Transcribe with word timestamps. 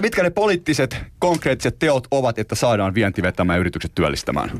mitkä 0.00 0.22
ne 0.22 0.30
poliittiset, 0.30 0.96
konkreettiset 1.18 1.78
teot 1.78 2.06
ovat, 2.10 2.38
että 2.38 2.54
saadaan 2.54 2.94
vienti 2.94 3.22
vetämään 3.22 3.60
yritykset 3.60 3.92
työllistämään? 3.94 4.50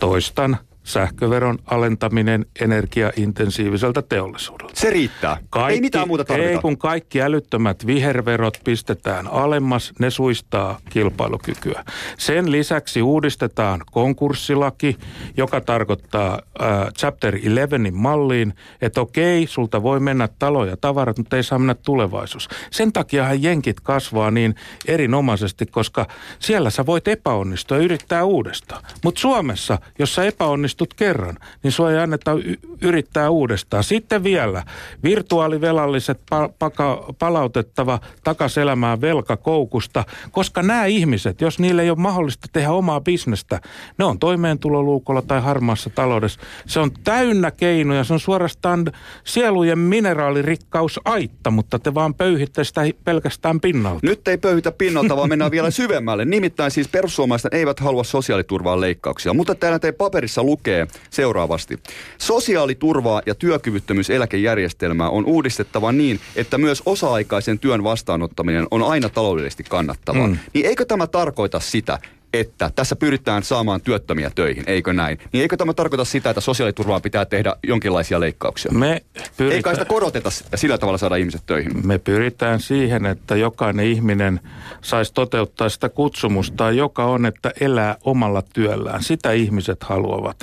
Toistan 0.00 0.58
sähköveron 0.84 1.58
alentaminen 1.66 2.46
energiaintensiiviseltä 2.60 4.02
teollisuudelta. 4.02 4.72
Se 4.74 4.90
riittää. 4.90 5.36
Kaikki, 5.50 5.74
ei 5.74 5.80
mitään 5.80 6.08
muuta 6.08 6.24
tarvita. 6.24 6.50
Ei 6.50 6.58
kun 6.58 6.78
kaikki 6.78 7.22
älyttömät 7.22 7.86
viherverot 7.86 8.58
pistetään 8.64 9.28
alemmas, 9.28 9.92
ne 9.98 10.10
suistaa 10.10 10.78
kilpailukykyä. 10.90 11.84
Sen 12.18 12.52
lisäksi 12.52 13.02
uudistetaan 13.02 13.80
konkurssilaki, 13.92 14.96
joka 15.36 15.60
tarkoittaa 15.60 16.32
äh, 16.62 16.68
Chapter 16.98 17.36
11 17.36 17.78
malliin, 17.92 18.54
että 18.82 19.00
okei, 19.00 19.46
sulta 19.46 19.82
voi 19.82 20.00
mennä 20.00 20.28
talo 20.38 20.64
ja 20.64 20.76
tavarat, 20.76 21.18
mutta 21.18 21.36
ei 21.36 21.42
saa 21.42 21.58
mennä 21.58 21.74
tulevaisuus. 21.74 22.48
Sen 22.70 22.92
takiahan 22.92 23.42
jenkit 23.42 23.80
kasvaa 23.80 24.30
niin 24.30 24.54
erinomaisesti, 24.86 25.66
koska 25.66 26.06
siellä 26.38 26.70
sä 26.70 26.86
voit 26.86 27.08
epäonnistua 27.08 27.76
ja 27.76 27.82
yrittää 27.82 28.24
uudestaan. 28.24 28.84
Mutta 29.04 29.20
Suomessa, 29.20 29.78
jos 29.98 30.14
sä 30.14 30.24
epäonnistut 30.24 30.71
onnistut 30.72 30.94
kerran, 30.94 31.38
niin 31.62 31.72
sua 31.72 31.92
ei 31.92 31.98
anneta 31.98 32.32
y- 32.32 32.56
yrittää 32.82 33.30
uudestaan. 33.30 33.84
Sitten 33.84 34.24
vielä 34.24 34.62
virtuaalivelalliset 35.04 36.18
pa- 36.18 36.52
paka- 36.58 37.14
palautettava 37.18 38.00
takaselämään 38.24 39.00
velkakoukusta, 39.00 40.04
koska 40.30 40.62
nämä 40.62 40.86
ihmiset, 40.86 41.40
jos 41.40 41.58
niille 41.58 41.82
ei 41.82 41.90
ole 41.90 41.98
mahdollista 41.98 42.48
tehdä 42.52 42.70
omaa 42.70 43.00
bisnestä, 43.00 43.60
ne 43.98 44.04
on 44.04 44.18
toimeentuloluukolla 44.18 45.22
tai 45.22 45.40
harmaassa 45.40 45.90
taloudessa. 45.90 46.40
Se 46.66 46.80
on 46.80 46.90
täynnä 47.04 47.50
keinoja, 47.50 48.04
se 48.04 48.12
on 48.12 48.20
suorastaan 48.20 48.92
sielujen 49.24 49.78
mineraalirikkaus 49.78 51.00
aitta, 51.04 51.50
mutta 51.50 51.78
te 51.78 51.94
vaan 51.94 52.14
pöyhitte 52.14 52.64
sitä 52.64 52.82
pelkästään 53.04 53.60
pinnalta. 53.60 54.00
Nyt 54.02 54.28
ei 54.28 54.38
pöyhitä 54.38 54.72
pinnalta, 54.72 55.16
vaan 55.16 55.28
mennään 55.28 55.50
vielä 55.50 55.70
syvemmälle. 55.82 56.24
Nimittäin 56.24 56.70
siis 56.70 56.88
perussuomalaiset 56.88 57.54
eivät 57.54 57.80
halua 57.80 58.04
sosiaaliturvaan 58.04 58.80
leikkauksia, 58.80 59.34
mutta 59.34 59.54
täällä 59.54 59.78
teidän 59.78 59.98
paperissa 59.98 60.42
lukee, 60.42 60.61
lukee 60.62 60.86
seuraavasti. 61.10 61.78
Sosiaaliturvaa 62.18 63.22
ja 63.26 63.34
työkyvyttömyyseläkejärjestelmää 63.34 65.08
on 65.08 65.24
uudistettava 65.26 65.92
niin, 65.92 66.20
että 66.36 66.58
myös 66.58 66.82
osa-aikaisen 66.86 67.58
työn 67.58 67.84
vastaanottaminen 67.84 68.66
on 68.70 68.82
aina 68.82 69.08
taloudellisesti 69.08 69.64
kannattavaa. 69.64 70.26
Mm. 70.26 70.38
Niin 70.54 70.66
eikö 70.66 70.84
tämä 70.84 71.06
tarkoita 71.06 71.60
sitä, 71.60 71.98
että 72.32 72.70
tässä 72.74 72.96
pyritään 72.96 73.42
saamaan 73.42 73.80
työttömiä 73.80 74.30
töihin, 74.34 74.64
eikö 74.66 74.92
näin? 74.92 75.18
Niin 75.32 75.42
eikö 75.42 75.56
tämä 75.56 75.74
tarkoita 75.74 76.04
sitä, 76.04 76.30
että 76.30 76.40
sosiaaliturvaan 76.40 77.02
pitää 77.02 77.24
tehdä 77.24 77.56
jonkinlaisia 77.62 78.20
leikkauksia? 78.20 78.72
Me 78.72 79.02
pyritään, 79.36 79.56
Eikä 79.56 79.72
sitä 79.72 79.84
koroteta 79.84 80.30
ja 80.52 80.58
sillä 80.58 80.78
tavalla 80.78 80.98
saada 80.98 81.16
ihmiset 81.16 81.42
töihin? 81.46 81.86
Me 81.86 81.98
pyritään 81.98 82.60
siihen, 82.60 83.06
että 83.06 83.36
jokainen 83.36 83.86
ihminen 83.86 84.40
saisi 84.80 85.14
toteuttaa 85.14 85.68
sitä 85.68 85.88
kutsumusta, 85.88 86.70
joka 86.70 87.04
on, 87.04 87.26
että 87.26 87.52
elää 87.60 87.96
omalla 88.04 88.42
työllään. 88.54 89.02
Sitä 89.02 89.32
ihmiset 89.32 89.82
haluavat. 89.82 90.36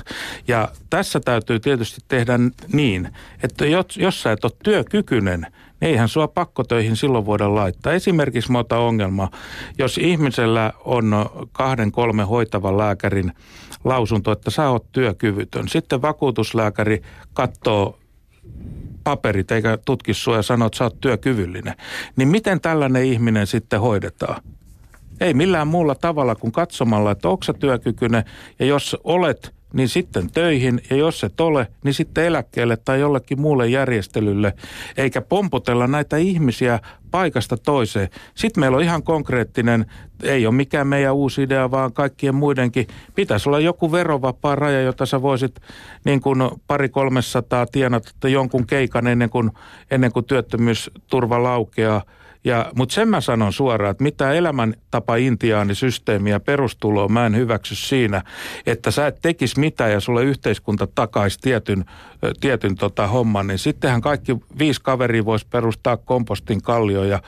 Ja 0.47 0.71
tässä 0.89 1.19
täytyy 1.19 1.59
tietysti 1.59 2.01
tehdä 2.07 2.39
niin, 2.73 3.09
että 3.43 3.65
jos, 3.65 3.97
jos 3.97 4.21
sä 4.21 4.31
et 4.31 4.45
ole 4.45 4.51
työkykyinen– 4.63 5.47
eihän 5.81 6.09
sua 6.09 6.27
pakkotöihin 6.27 6.95
silloin 6.95 7.25
voida 7.25 7.55
laittaa. 7.55 7.93
Esimerkiksi 7.93 8.51
mä 8.51 8.59
otan 8.59 8.79
ongelma, 8.79 9.31
jos 9.77 9.97
ihmisellä 9.97 10.73
on 10.85 11.15
kahden, 11.51 11.91
kolme 11.91 12.23
hoitavan 12.23 12.77
lääkärin 12.77 13.31
lausunto, 13.83 14.31
että 14.31 14.51
sä 14.51 14.69
oot 14.69 14.91
työkyvytön. 14.91 15.67
Sitten 15.67 16.01
vakuutuslääkäri 16.01 17.01
katsoo 17.33 17.99
paperit 19.03 19.51
eikä 19.51 19.77
tutki 19.85 20.13
sua 20.13 20.35
ja 20.35 20.41
sanoo, 20.41 20.65
että 20.65 20.77
sä 20.77 20.83
oot 20.83 21.01
työkyvyllinen. 21.01 21.75
Niin 22.15 22.27
miten 22.27 22.61
tällainen 22.61 23.03
ihminen 23.03 23.47
sitten 23.47 23.81
hoidetaan? 23.81 24.41
Ei 25.19 25.33
millään 25.33 25.67
muulla 25.67 25.95
tavalla 25.95 26.35
kuin 26.35 26.51
katsomalla, 26.51 27.11
että 27.11 27.29
onko 27.29 27.53
työkykyinen 27.59 28.23
ja 28.59 28.65
jos 28.65 28.97
olet– 29.03 29.53
niin 29.73 29.89
sitten 29.89 30.31
töihin, 30.31 30.81
ja 30.89 30.95
jos 30.95 31.23
et 31.23 31.41
ole, 31.41 31.67
niin 31.83 31.93
sitten 31.93 32.25
eläkkeelle 32.25 32.77
tai 32.77 32.99
jollekin 32.99 33.41
muulle 33.41 33.67
järjestelylle, 33.67 34.53
eikä 34.97 35.21
pompotella 35.21 35.87
näitä 35.87 36.17
ihmisiä 36.17 36.79
paikasta 37.11 37.57
toiseen. 37.57 38.09
Sitten 38.35 38.61
meillä 38.61 38.77
on 38.77 38.83
ihan 38.83 39.03
konkreettinen, 39.03 39.85
ei 40.23 40.45
ole 40.45 40.55
mikään 40.55 40.87
meidän 40.87 41.15
uusi 41.15 41.43
idea, 41.43 41.71
vaan 41.71 41.93
kaikkien 41.93 42.35
muidenkin. 42.35 42.87
Pitäisi 43.15 43.49
olla 43.49 43.59
joku 43.59 43.91
verovapaa 43.91 44.55
raja, 44.55 44.81
jota 44.81 45.05
sä 45.05 45.21
voisit 45.21 45.55
niin 46.05 46.21
kuin 46.21 46.49
pari 46.67 46.89
kolmesataa 46.89 47.65
tienata 47.65 48.29
jonkun 48.29 48.67
keikan 48.67 49.07
ennen 49.07 49.29
kuin, 49.29 49.51
ennen 49.91 50.11
kuin 50.11 50.25
työttömyysturva 50.25 51.43
laukeaa– 51.43 52.01
ja, 52.43 52.71
mutta 52.75 52.95
sen 52.95 53.07
mä 53.07 53.21
sanon 53.21 53.53
suoraan, 53.53 53.91
että 53.91 54.03
mitä 54.03 54.31
elämäntapa 54.31 55.15
intiaanisysteemiä 55.15 56.39
perustuloa 56.39 57.07
mä 57.07 57.25
en 57.25 57.35
hyväksy 57.35 57.75
siinä, 57.75 58.21
että 58.65 58.91
sä 58.91 59.07
et 59.07 59.19
tekis 59.21 59.57
mitään 59.57 59.91
ja 59.91 59.99
sulle 59.99 60.23
yhteiskunta 60.23 60.87
takaisi 60.95 61.39
tietyn, 61.41 61.85
tietyn 62.39 62.75
tota 62.75 63.07
homman, 63.07 63.47
niin 63.47 63.59
sittenhän 63.59 64.01
kaikki 64.01 64.37
viisi 64.59 64.81
kaveria 64.83 65.25
voisi 65.25 65.47
perustaa 65.49 65.97
kompostin 65.97 66.61
kallio 66.61 67.03
ja 67.03 67.21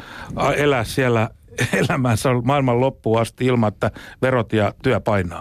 elää 0.55 0.83
siellä 0.83 1.29
elämänsä 1.89 2.29
maailman 2.43 2.79
loppuun 2.79 3.21
asti 3.21 3.45
ilman, 3.45 3.67
että 3.73 3.91
verot 4.21 4.53
ja 4.53 4.73
työ 4.83 4.99
painaa. 4.99 5.39